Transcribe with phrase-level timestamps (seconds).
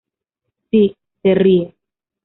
[0.71, 1.75] Sí, se ríe.